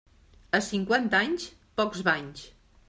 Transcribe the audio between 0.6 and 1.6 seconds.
cinquanta anys,